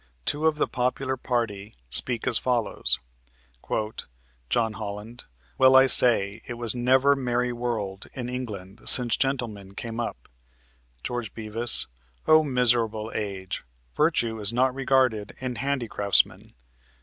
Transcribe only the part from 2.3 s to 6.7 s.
follows: "John Holland. Well, I say, it